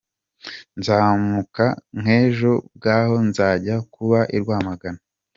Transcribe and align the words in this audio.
Nzamuka 0.79 1.65
nk’ejo 1.99 2.53
bwaho 2.75 3.15
nzajya 3.29 3.75
kuba 3.93 4.19
i 4.35 4.37
Rwamagana. 4.41 4.99